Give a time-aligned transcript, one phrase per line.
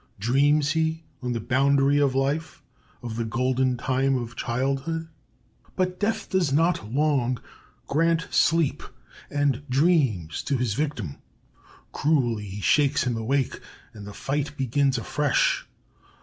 [0.17, 2.63] Dreams he, on the boundary of life,
[3.03, 5.07] of the golden time of childhood?
[5.75, 7.37] "But Death does not long
[7.85, 8.81] grant sleep
[9.29, 11.17] and dreams to his victim.
[11.91, 13.59] Cruelly he shakes him awake,
[13.93, 15.67] and the fight begins afresh.